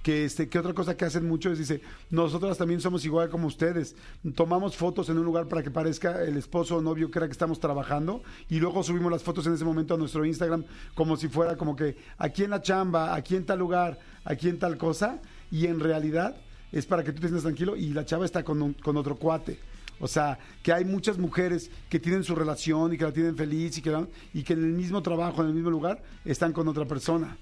que 0.09 0.25
este 0.25 0.49
que 0.49 0.59
otra 0.59 0.73
cosa 0.73 0.97
que 0.97 1.05
hacen 1.05 1.29
mucho 1.29 1.53
es 1.53 1.59
dice 1.59 1.83
nosotras 2.09 2.57
también 2.57 2.81
somos 2.81 3.05
igual 3.05 3.29
como 3.29 3.47
ustedes 3.47 3.95
tomamos 4.35 4.75
fotos 4.75 5.11
en 5.11 5.19
un 5.19 5.25
lugar 5.27 5.49
para 5.49 5.63
que 5.63 5.71
parezca 5.71 6.25
el 6.25 6.39
esposo 6.39 6.77
o 6.79 6.81
novio 6.81 7.11
que 7.11 7.19
era 7.19 7.27
que 7.27 7.33
estamos 7.33 7.61
trabajando 7.61 8.23
y 8.49 8.59
luego 8.59 8.83
subimos 8.83 9.13
las 9.13 9.23
fotos 9.23 9.47
en 9.47 9.53
ese 9.53 9.67
momento 9.67 9.93
a 9.93 9.99
nuestro 9.99 10.25
Instagram 10.25 10.65
como 10.95 11.19
si 11.19 11.29
fuera 11.29 11.59
como 11.59 11.77
que 11.77 11.95
aquí 12.17 12.45
en 12.45 12.51
la 12.51 12.63
chamba 12.63 13.15
aquí 13.15 13.37
en 13.37 13.45
tal 13.45 13.59
lugar 13.59 13.99
aquí 14.25 14.49
en 14.49 14.59
tal 14.59 14.79
cosa 14.79 15.21
y 15.51 15.67
en 15.67 15.79
realidad 15.79 16.37
es 16.73 16.87
para 16.87 17.05
que 17.05 17.13
tú 17.13 17.17
te 17.21 17.27
sientas 17.27 17.43
tranquilo 17.43 17.77
y 17.77 17.93
la 17.93 18.07
chava 18.07 18.25
está 18.25 18.43
con, 18.43 18.63
un- 18.63 18.73
con 18.73 18.97
otro 18.97 19.15
cuate 19.17 19.59
o 20.01 20.09
sea, 20.09 20.39
que 20.63 20.73
hay 20.73 20.85
muchas 20.85 21.19
mujeres 21.19 21.71
que 21.91 21.99
tienen 21.99 22.23
su 22.25 22.35
relación 22.35 22.95
y 22.95 22.97
que 22.97 23.05
la 23.05 23.13
tienen 23.13 23.37
feliz 23.37 23.77
y 23.79 23.83
que, 23.83 24.07
y 24.33 24.43
que 24.45 24.53
en 24.53 24.61
el 24.63 24.73
mismo 24.73 25.03
trabajo, 25.03 25.43
en 25.43 25.49
el 25.49 25.55
mismo 25.55 25.71
lugar, 25.71 26.01
están 26.25 26.53
con 26.53 26.69
otra 26.69 26.85
persona. 26.85 27.37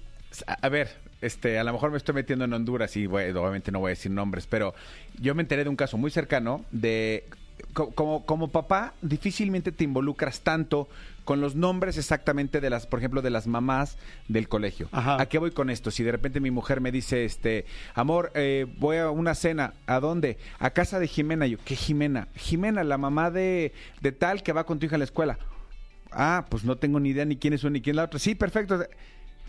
A, 0.61 0.69
ver, 0.69 0.89
este, 1.21 1.57
a 1.57 1.63
lo 1.63 1.73
mejor 1.73 1.91
me 1.91 1.97
estoy 1.97 2.13
metiendo 2.15 2.45
en 2.45 2.53
Honduras 2.53 2.95
y 2.97 3.07
bueno, 3.07 3.41
obviamente 3.41 3.71
no 3.71 3.79
voy 3.79 3.89
a 3.89 3.91
decir 3.91 4.11
nombres, 4.11 4.45
pero 4.47 4.73
yo 5.19 5.33
me 5.35 5.41
enteré 5.41 5.63
de 5.63 5.69
un 5.69 5.75
caso 5.75 5.97
muy 5.97 6.11
cercano 6.11 6.63
de 6.71 7.23
co- 7.73 7.91
como, 7.91 8.25
como 8.25 8.49
papá 8.49 8.93
difícilmente 9.01 9.71
te 9.71 9.83
involucras 9.83 10.41
tanto 10.41 10.87
con 11.23 11.41
los 11.41 11.55
nombres 11.55 11.97
exactamente 11.97 12.61
de 12.61 12.69
las, 12.69 12.87
por 12.87 12.99
ejemplo, 12.99 13.21
de 13.21 13.29
las 13.29 13.47
mamás 13.47 13.97
del 14.27 14.47
colegio. 14.47 14.87
Ajá. 14.93 15.19
¿A 15.21 15.25
qué 15.27 15.39
voy 15.39 15.51
con 15.51 15.69
esto? 15.69 15.91
Si 15.91 16.03
de 16.03 16.11
repente 16.11 16.39
mi 16.39 16.51
mujer 16.51 16.79
me 16.81 16.91
dice, 16.91 17.25
este, 17.25 17.65
amor, 17.95 18.31
eh, 18.33 18.65
voy 18.77 18.97
a 18.97 19.09
una 19.09 19.35
cena, 19.35 19.73
¿a 19.87 19.99
dónde? 19.99 20.37
A 20.59 20.69
casa 20.69 20.99
de 20.99 21.07
Jimena. 21.07 21.45
Yo, 21.47 21.57
¿qué 21.65 21.75
Jimena? 21.75 22.27
Jimena, 22.35 22.83
la 22.85 22.97
mamá 22.97 23.29
de, 23.31 23.73
de 24.01 24.11
tal 24.13 24.41
que 24.43 24.53
va 24.53 24.65
con 24.65 24.79
tu 24.79 24.85
hija 24.85 24.95
a 24.95 24.99
la 24.99 25.03
escuela. 25.05 25.37
Ah, 26.11 26.45
pues 26.49 26.63
no 26.63 26.77
tengo 26.77 26.99
ni 27.01 27.09
idea 27.09 27.25
ni 27.25 27.35
quién 27.35 27.53
es 27.53 27.63
una 27.65 27.73
ni 27.73 27.81
quién 27.81 27.95
es 27.95 27.97
la 27.97 28.03
otra. 28.05 28.19
Sí, 28.19 28.33
perfecto. 28.33 28.85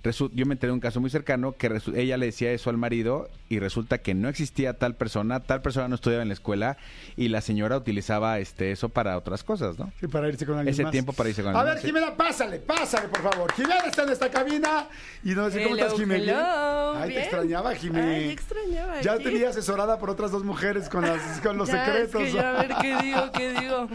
Yo 0.03 0.47
me 0.47 0.55
enteré 0.55 0.69
de 0.71 0.75
un 0.75 0.81
caso 0.81 1.01
muy 1.01 1.11
cercano 1.11 1.53
que 1.53 1.71
resu- 1.71 1.97
ella 1.97 2.17
le 2.17 2.27
decía 2.27 2.51
eso 2.53 2.71
al 2.71 2.77
marido 2.79 3.29
y 3.49 3.59
resulta 3.59 3.99
que 3.99 4.15
no 4.15 4.29
existía 4.29 4.75
tal 4.75 4.95
persona, 4.95 5.41
tal 5.41 5.61
persona 5.63 5.89
no 5.89 5.95
estudiaba 5.97 6.23
en 6.23 6.29
la 6.29 6.35
escuela 6.35 6.77
y 7.17 7.29
la 7.29 7.41
señora 7.41 7.77
utilizaba 7.77 8.39
este 8.39 8.71
eso 8.73 8.89
para 8.89 9.17
otras 9.19 9.43
cosas, 9.45 9.79
¿no? 9.79 9.93
Sí, 10.01 10.07
para 10.07 10.29
irse 10.29 10.47
con 10.47 10.57
alguien 10.57 10.73
Ese 10.73 10.83
más. 10.85 10.93
tiempo 10.93 11.13
para 11.13 11.29
irse 11.31 11.43
con 11.43 11.55
A 11.55 11.61
alguien 11.61 11.67
ver, 11.67 11.75
más, 11.75 11.83
sí. 11.83 11.89
Jimena, 11.89 12.17
pásale, 12.17 12.59
pásale, 12.59 13.09
por 13.09 13.23
favor. 13.23 13.53
Jimena 13.53 13.79
está 13.87 14.03
en 14.05 14.11
esta 14.11 14.31
cabina 14.31 14.87
y 15.25 15.31
nos 15.31 15.53
dice, 15.53 15.65
¿cómo 15.65 15.75
Hello, 15.77 15.87
estás, 15.87 15.99
Jimena? 16.01 16.25
hello, 16.25 16.93
Ay, 16.99 17.13
te 17.15 17.21
extrañaba, 17.21 17.75
Jimena. 17.75 18.09
Ay, 18.09 18.31
extrañaba 18.31 19.01
Ya 19.01 19.13
aquí. 19.15 19.25
te 19.25 19.31
vi 19.31 19.45
asesorada 19.45 19.99
por 19.99 20.11
otras 20.11 20.31
dos 20.31 20.45
mujeres 20.45 20.89
con, 20.89 21.03
las, 21.03 21.41
con 21.41 21.57
los 21.59 21.69
Ya, 21.69 21.85
secretos. 21.85 22.23
Es 22.23 22.29
que 22.31 22.37
ya 22.37 22.51
a 22.51 22.63
ver 22.63 22.75
qué 22.81 22.97
digo, 23.03 23.33
qué 23.33 23.61
digo. 23.61 23.89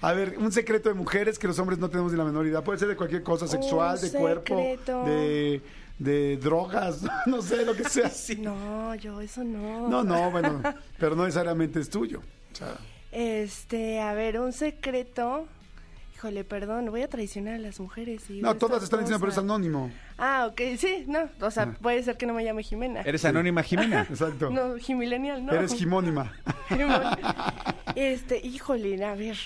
A 0.00 0.12
ver, 0.12 0.36
un 0.38 0.52
secreto 0.52 0.88
de 0.88 0.94
mujeres 0.94 1.38
que 1.38 1.46
los 1.48 1.58
hombres 1.58 1.78
no 1.78 1.88
tenemos 1.90 2.12
ni 2.12 2.18
la 2.18 2.24
menor 2.24 2.46
idea. 2.46 2.62
Puede 2.62 2.78
ser 2.78 2.88
de 2.88 2.96
cualquier 2.96 3.22
cosa 3.22 3.48
sexual, 3.48 3.96
Un 3.96 4.00
de 4.12 4.18
cuerpo, 4.18 4.56
secreto. 4.56 5.04
de, 5.04 5.62
de 5.98 6.36
drogas, 6.36 7.00
no 7.26 7.42
sé, 7.42 7.64
lo 7.64 7.74
que 7.74 7.84
sea. 7.84 8.10
No, 8.38 8.94
yo 8.94 9.20
eso 9.20 9.42
no. 9.42 9.88
No, 9.88 10.04
no, 10.04 10.30
bueno, 10.30 10.62
pero 10.98 11.16
no 11.16 11.24
necesariamente 11.24 11.80
es 11.80 11.90
tuyo. 11.90 12.20
O 12.52 12.56
sea, 12.56 12.76
Este, 13.10 14.00
a 14.00 14.14
ver, 14.14 14.38
un 14.38 14.52
secreto. 14.52 15.46
Híjole, 16.14 16.42
perdón, 16.42 16.90
voy 16.90 17.02
a 17.02 17.08
traicionar 17.08 17.54
a 17.54 17.58
las 17.58 17.78
mujeres. 17.78 18.28
y 18.28 18.40
No, 18.40 18.56
todas 18.56 18.82
están 18.82 19.00
diciendo, 19.00 19.20
pero 19.20 19.30
es 19.30 19.38
anónimo. 19.38 19.90
Ah, 20.16 20.48
ok, 20.50 20.60
sí, 20.76 21.04
no. 21.06 21.28
O 21.40 21.50
sea, 21.52 21.72
puede 21.80 22.02
ser 22.02 22.16
que 22.16 22.26
no 22.26 22.34
me 22.34 22.42
llame 22.44 22.64
Jimena. 22.64 23.02
Eres 23.02 23.24
anónima, 23.24 23.62
Jimena. 23.62 24.02
Exacto. 24.10 24.50
No, 24.50 24.76
Jimilenial, 24.78 25.46
no. 25.46 25.52
Eres 25.52 25.74
gimónima. 25.74 26.32
este, 27.94 28.44
híjole, 28.44 29.04
a 29.04 29.14
ver. 29.14 29.36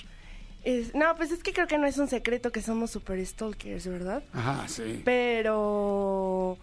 Es- 0.63 0.95
no, 0.95 1.15
pues 1.15 1.31
es 1.31 1.43
que 1.43 1.51
creo 1.53 1.67
que 1.67 1.77
no 1.77 1.85
es 1.87 1.97
un 1.97 2.07
secreto 2.07 2.51
que 2.51 2.61
somos 2.61 2.91
super 2.91 3.23
stalkers, 3.25 3.87
¿verdad? 3.87 4.23
Ajá, 4.33 4.67
sí. 4.67 5.01
Pero. 5.03 6.57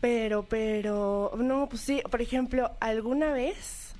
Pero, 0.00 0.44
pero. 0.44 1.32
No, 1.36 1.68
pues 1.68 1.82
sí, 1.82 2.02
por 2.10 2.20
ejemplo, 2.22 2.70
alguna 2.80 3.32
vez. 3.32 3.92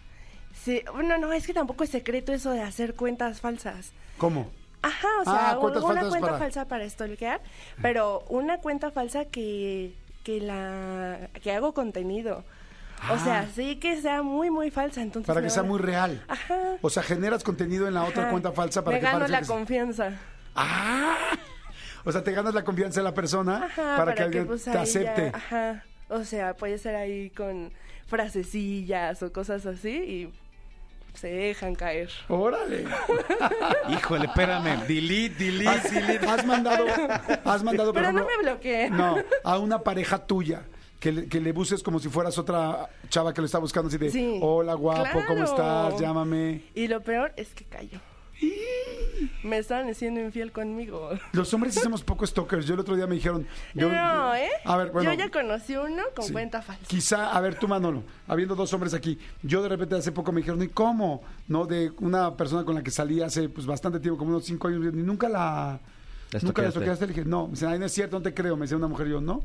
Sí, 0.55 0.83
no, 0.95 1.19
no, 1.19 1.33
es 1.33 1.47
que 1.47 1.55
tampoco 1.55 1.85
es 1.85 1.91
secreto 1.91 2.33
eso 2.33 2.51
de 2.51 2.61
hacer 2.63 2.95
cuentas 2.95 3.41
falsas. 3.41 3.93
¿Cómo? 4.19 4.51
Ajá, 4.83 5.09
o 5.21 5.25
sea, 5.25 5.51
Ah, 5.53 5.59
una 5.59 5.81
cuenta 5.81 6.21
para- 6.21 6.39
falsa 6.39 6.65
para 6.69 6.89
stalkear, 6.89 7.41
pero 7.83 8.23
una 8.29 8.59
cuenta 8.59 8.91
falsa 8.91 9.25
que, 9.25 9.95
que 10.25 10.41
la 10.41 11.31
que 11.43 11.53
hago 11.53 11.73
contenido. 11.75 12.45
O 13.11 13.19
sea, 13.19 13.41
Ah. 13.41 13.47
sí 13.55 13.77
que 13.77 14.01
sea 14.01 14.23
muy, 14.23 14.51
muy 14.51 14.71
falsa. 14.71 15.03
Entonces 15.03 15.27
Para 15.27 15.43
que 15.43 15.51
sea 15.51 15.63
a- 15.63 15.67
muy 15.67 15.79
real. 15.79 16.25
Ajá. 16.29 16.77
O 16.81 16.89
sea, 16.91 17.03
generas 17.03 17.45
contenido 17.45 17.87
en 17.87 17.95
la 17.95 18.05
otra 18.05 18.23
Ajá. 18.23 18.31
cuenta 18.31 18.53
falsa 18.53 18.83
para 18.85 18.97
me 18.97 19.01
que 19.01 19.07
gano 19.07 19.27
la 19.29 19.41
que- 19.41 19.47
confianza. 19.47 20.13
¡Ah! 20.55 21.17
O 22.05 22.13
sea, 22.13 22.23
te 22.23 22.33
ganas 22.33 22.55
la 22.55 22.65
confianza 22.65 23.01
de 23.01 23.05
la 23.05 23.15
persona 23.15 23.65
Ajá, 23.65 23.97
para, 23.97 24.15
que 24.15 24.23
alguien 24.23 24.47
pues, 24.47 24.65
te 24.65 24.73
ya- 24.73 24.83
acepte. 24.83 25.33
ajá. 25.35 25.85
O 26.09 26.23
sea, 26.25 26.55
puede 26.55 26.77
ser 26.79 26.95
ahí 26.97 27.31
con 27.31 27.73
frasecillas 28.07 29.23
o 29.23 29.33
cosas 29.33 29.65
así 29.67 29.91
y 29.91 30.33
se 31.19 31.29
dejan 31.29 31.75
caer. 31.75 32.11
¡Órale! 32.29 32.85
Híjole, 33.89 34.27
espérame. 34.27 34.87
Delete, 34.87 35.35
delete, 35.45 35.69
Has, 35.69 35.91
delete. 35.93 36.27
has 36.27 36.45
mandado, 36.47 36.85
has 37.45 37.63
mandado, 37.63 37.93
por 37.93 38.03
Pero 38.03 38.13
no 38.13 38.27
me 38.27 38.37
bloqueen. 38.43 38.97
no, 38.97 39.17
a 39.45 39.59
una 39.59 39.79
pareja 39.81 40.19
tuya. 40.27 40.63
Que 41.01 41.13
le, 41.13 41.27
que 41.29 41.41
le 41.41 41.53
busques 41.53 41.83
como 41.83 41.99
si 41.99 42.09
fueras 42.09 42.39
otra 42.39 42.89
chava 43.11 43.35
que 43.35 43.41
lo 43.43 43.47
está 43.47 43.59
buscando 43.59 43.89
así 43.89 43.99
de 43.99 44.11
Sí. 44.11 44.39
hola 44.41 44.73
guapo, 44.75 45.05
¿cómo 45.27 45.45
Claro. 45.45 45.45
estás? 45.45 46.01
Llámame. 46.01 46.63
Y 46.75 46.89
lo 46.89 47.03
peor 47.03 47.33
es 47.37 47.49
que 47.55 47.65
cayó. 47.65 48.01
Me 49.43 49.59
estaban 49.59 49.95
siendo 49.95 50.21
infiel 50.21 50.51
conmigo. 50.51 51.11
Los 51.33 51.53
hombres 51.55 51.77
hacemos 51.77 52.03
poco 52.03 52.27
stalkers. 52.27 52.67
Yo 52.67 52.75
el 52.75 52.81
otro 52.81 52.97
día 52.97 53.07
me 53.07 53.15
dijeron. 53.15 53.47
Yo, 53.75 53.89
no, 53.91 54.35
¿eh? 54.35 54.49
A 54.65 54.77
ver, 54.77 54.91
bueno. 54.91 55.13
Yo 55.13 55.19
ya 55.19 55.31
conocí 55.31 55.77
uno 55.77 56.03
con 56.17 56.25
Sí. 56.25 56.33
cuenta 56.33 56.61
falsa. 56.63 56.85
Quizá, 56.87 57.31
a 57.31 57.41
ver, 57.41 57.59
tú 57.59 57.69
Manolo, 57.69 58.03
habiendo 58.27 58.55
dos 58.55 58.73
hombres 58.73 58.93
aquí, 58.95 59.19
yo 59.43 59.63
de 59.63 59.69
repente 59.69 59.95
hace 59.95 60.11
poco 60.13 60.33
me 60.33 60.41
dijeron, 60.41 60.63
¿y 60.63 60.69
cómo? 60.69 61.23
¿No? 61.47 61.65
De 61.67 61.93
una 62.01 62.37
persona 62.37 62.65
con 62.65 62.75
la 62.75 62.83
que 62.83 62.91
salí 62.91 63.21
hace 63.21 63.49
pues 63.49 63.67
bastante 63.67 64.01
tiempo, 64.01 64.19
como 64.19 64.31
unos 64.31 64.45
cinco 64.45 64.69
años, 64.69 64.83
y 64.93 64.97
nunca 64.97 65.29
la... 65.29 65.81
¿La 66.33 66.41
Nunca 66.41 66.63
la 66.63 66.69
estoqueaste? 66.69 66.69
estoqueaste. 66.69 67.07
Le 67.07 67.13
dije, 67.13 67.25
no. 67.25 67.45
Me 67.47 67.53
dice, 67.53 67.67
ay, 67.67 67.79
no 67.79 67.87
es 67.87 67.93
cierto, 67.93 68.17
no 68.19 68.23
te 68.23 68.35
creo. 68.35 68.57
Me 68.57 68.63
decía 68.63 68.77
una 68.77 68.89
mujer, 68.89 69.07
yo, 69.07 69.21
no. 69.21 69.45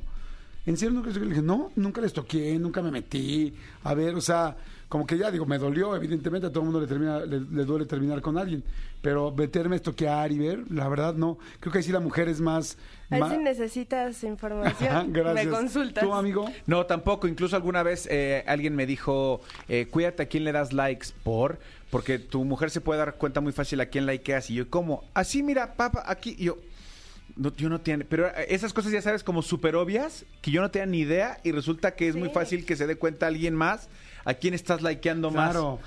¿En 0.66 0.78
serio 0.78 0.94
nunca 0.94 1.10
Le 1.10 1.26
dije, 1.26 1.42
no, 1.42 1.72
nunca 1.76 2.02
le 2.02 2.08
estoqueé, 2.08 2.60
nunca 2.60 2.82
me 2.82 2.92
metí. 2.92 3.54
A 3.84 3.94
ver, 3.94 4.16
o 4.16 4.22
sea, 4.22 4.56
como 4.88 5.06
que 5.06 5.18
ya, 5.18 5.32
digo, 5.32 5.46
me 5.46 5.58
dolió, 5.58 5.96
evidentemente, 5.96 6.48
a 6.48 6.50
todo 6.50 6.62
el 6.62 6.66
mundo 6.66 6.82
le, 6.82 6.88
termina, 6.88 7.20
le, 7.20 7.40
le 7.40 7.66
duele 7.66 7.86
terminar 7.86 8.22
con 8.22 8.38
alguien. 8.38 8.64
Pero 9.02 9.32
meterme 9.32 9.76
a 9.76 9.78
estoquear 9.78 10.32
y 10.32 10.40
ver, 10.40 10.70
la 10.72 10.90
verdad, 10.90 11.14
no. 11.14 11.38
Creo 11.60 11.72
que 11.72 11.78
ahí 11.78 11.84
sí 11.84 11.92
la 11.92 12.00
mujer 12.02 12.28
es 12.28 12.42
más... 12.42 12.78
Ahí 13.10 13.22
si 13.30 13.38
necesitas 13.38 14.24
información, 14.24 15.14
Gracias. 15.14 15.46
me 15.46 15.52
consultas. 15.52 16.04
¿Tú, 16.04 16.14
amigo? 16.14 16.46
No, 16.68 16.86
tampoco. 16.86 17.28
Incluso 17.28 17.56
alguna 17.56 17.82
vez 17.82 18.08
eh, 18.12 18.44
alguien 18.46 18.76
me 18.76 18.86
dijo, 18.86 19.42
eh, 19.70 19.88
cuídate 19.90 20.24
a 20.24 20.26
quién 20.28 20.44
le 20.44 20.52
das 20.52 20.74
likes 20.74 21.08
por, 21.24 21.60
porque 21.90 22.20
tu 22.20 22.44
mujer 22.44 22.70
se 22.70 22.82
puede 22.82 23.00
dar 23.00 23.16
cuenta 23.16 23.42
muy 23.42 23.54
fácil 23.54 23.80
a 23.82 23.86
quién 23.86 24.06
likeas. 24.06 24.50
Y 24.50 24.56
yo, 24.56 24.70
¿cómo? 24.70 25.04
Así, 25.14 25.44
mira, 25.44 25.76
papá, 25.76 26.04
aquí. 26.06 26.36
Y 26.38 26.46
yo, 26.46 26.58
no, 27.40 27.56
yo 27.56 27.70
no 27.70 27.82
tiene. 27.82 28.06
Pero 28.06 28.28
esas 28.48 28.74
cosas 28.74 28.92
ya 28.92 29.02
sabes, 29.02 29.24
como 29.24 29.42
súper 29.42 29.76
obvias, 29.76 30.26
que 30.42 30.52
yo 30.52 30.62
no 30.62 30.70
tenía 30.70 30.86
ni 30.86 31.00
idea. 31.00 31.40
Y 31.44 31.52
resulta 31.52 31.96
que 31.96 32.08
es 32.08 32.16
muy 32.16 32.30
fácil 32.30 32.66
que 32.66 32.76
se 32.76 32.86
dé 32.86 32.96
cuenta 32.98 33.26
alguien 33.28 33.56
más 33.56 33.90
a 34.26 34.36
quién 34.36 34.54
estás 34.54 34.82
likeando 34.84 35.32
más. 35.32 35.52
Claro. 35.52 35.80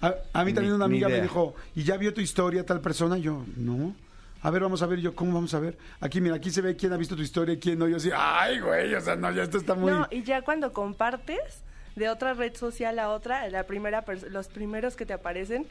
A, 0.00 0.14
a 0.32 0.44
mí 0.44 0.54
también 0.54 0.72
Ni- 0.72 0.76
una 0.76 0.86
amiga 0.86 1.08
me 1.08 1.20
dijo, 1.20 1.54
¿y 1.74 1.82
ya 1.82 1.98
vio 1.98 2.14
tu 2.14 2.22
historia 2.22 2.64
tal 2.64 2.80
persona? 2.80 3.18
Yo, 3.18 3.44
no. 3.56 3.94
A 4.42 4.50
ver, 4.50 4.62
vamos 4.62 4.80
a 4.80 4.86
ver. 4.86 5.00
Yo, 5.00 5.14
¿cómo 5.14 5.34
vamos 5.34 5.52
a 5.52 5.60
ver? 5.60 5.76
Aquí, 6.00 6.20
mira, 6.22 6.36
aquí 6.36 6.50
se 6.50 6.62
ve 6.62 6.74
quién 6.74 6.92
ha 6.94 6.96
visto 6.96 7.14
tu 7.16 7.20
historia 7.22 7.52
y 7.54 7.58
quién 7.58 7.78
no. 7.78 7.86
Yo 7.88 7.98
así, 7.98 8.10
ay, 8.16 8.60
güey, 8.60 8.94
o 8.94 9.00
sea, 9.02 9.16
no, 9.16 9.30
ya 9.32 9.42
esto 9.42 9.58
está 9.58 9.74
muy... 9.74 9.92
No, 9.92 10.06
y 10.10 10.22
ya 10.22 10.40
cuando 10.40 10.72
compartes 10.72 11.62
de 11.96 12.08
otra 12.08 12.32
red 12.32 12.54
social 12.56 12.98
a 12.98 13.10
otra, 13.10 13.46
la 13.50 13.64
primera 13.64 14.02
los 14.30 14.48
primeros 14.48 14.96
que 14.96 15.04
te 15.04 15.12
aparecen 15.12 15.66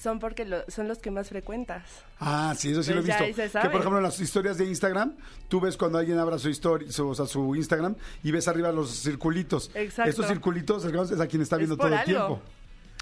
son 0.00 0.18
porque 0.18 0.44
lo- 0.44 0.64
son 0.68 0.88
los 0.88 0.98
que 0.98 1.10
más 1.10 1.28
frecuentas. 1.28 1.82
Ah, 2.20 2.54
sí, 2.56 2.72
eso 2.72 2.82
sí 2.82 2.92
lo 2.92 3.00
he 3.00 3.02
visto. 3.02 3.24
Que 3.24 3.68
por 3.68 3.80
ejemplo 3.80 3.96
en 3.98 4.02
las 4.02 4.20
historias 4.20 4.58
de 4.58 4.66
Instagram, 4.66 5.14
tú 5.48 5.60
ves 5.60 5.76
cuando 5.76 5.98
alguien 5.98 6.18
abra 6.18 6.38
su 6.38 6.48
historia, 6.48 6.90
su, 6.92 7.08
o 7.08 7.14
sea, 7.14 7.26
su 7.26 7.54
Instagram 7.56 7.94
y 8.22 8.30
ves 8.30 8.48
arriba 8.48 8.72
los 8.72 8.90
circulitos. 9.02 9.70
Exacto. 9.74 10.10
Estos 10.10 10.26
circulitos 10.26 10.84
es 10.84 11.20
a 11.20 11.26
quien 11.26 11.42
está 11.42 11.56
Es 11.56 11.60
viendo 11.60 11.76
todo 11.76 11.88
el 11.94 12.04
tiempo. 12.04 12.40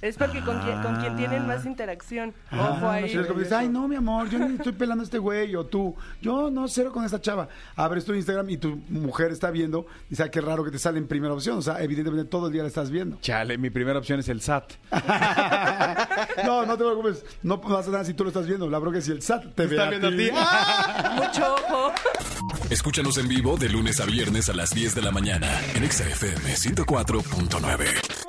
Es 0.02 0.16
porque 0.16 0.40
con, 0.40 0.59
quien, 0.59 0.82
con 0.82 0.97
quien 0.97 1.16
tienen 1.16 1.47
más 1.47 1.64
interacción. 1.64 2.35
Ajá. 2.50 2.71
Ojo 2.73 2.88
ahí. 2.88 3.14
Como 3.25 3.38
dices, 3.38 3.52
ay, 3.52 3.68
no, 3.68 3.87
mi 3.87 3.94
amor, 3.94 4.28
yo 4.28 4.40
ni 4.40 4.54
estoy 4.56 4.73
pelando 4.73 5.02
a 5.02 5.04
este 5.04 5.18
güey, 5.18 5.54
o 5.54 5.64
tú, 5.64 5.94
yo 6.21 6.50
no, 6.50 6.66
cero 6.66 6.90
con 6.92 7.04
esta 7.04 7.21
chava. 7.21 7.49
Abres 7.76 8.04
tu 8.04 8.12
Instagram 8.12 8.50
y 8.50 8.56
tu 8.56 8.80
mujer 8.88 9.30
está 9.30 9.52
viendo, 9.52 9.87
y 10.11 10.16
sabe 10.16 10.32
qué 10.32 10.40
raro 10.40 10.64
que 10.64 10.73
te 10.73 10.78
sale 10.80 10.99
en 10.99 11.06
primera 11.06 11.32
opción. 11.32 11.59
O 11.59 11.62
sea, 11.62 11.80
evidentemente 11.80 12.25
todo 12.28 12.49
el 12.49 12.52
día 12.52 12.62
la 12.62 12.68
estás 12.68 12.90
viendo. 12.90 13.18
Chale, 13.21 13.56
mi 13.59 13.71
primera 13.71 13.97
opción 14.00 14.18
es 14.18 14.28
el 14.28 14.40
SAT. 14.40 14.73
no, 16.44 16.66
no 16.66 16.76
te 16.76 16.82
preocupes, 16.82 17.25
no 17.44 17.61
pasa 17.61 17.92
nada 17.92 18.04
si 18.04 18.14
tú 18.14 18.25
lo 18.25 18.30
estás 18.30 18.49
viendo. 18.49 18.68
La 18.68 18.78
bronca 18.80 18.99
es 18.99 19.04
si 19.04 19.12
el 19.12 19.23
SAT 19.23 19.54
te 19.54 19.66
ve 19.66 19.76
está 19.76 19.87
a 19.87 19.90
viendo 19.90 20.09
a 20.09 20.11
ti. 20.11 20.16
ti. 20.16 20.30
Mucho 21.14 21.54
ojo. 21.54 21.92
Escúchanos 22.71 23.18
en 23.18 23.28
vivo 23.28 23.56
de 23.56 23.68
lunes 23.68 24.00
a 24.00 24.04
viernes 24.04 24.49
a 24.49 24.52
las 24.52 24.71
10 24.71 24.97
de 24.97 25.02
la 25.02 25.12
mañana 25.12 25.49
en 25.76 25.85
Exa 25.85 26.04
FM 26.09 26.54
104.9. 26.54 28.21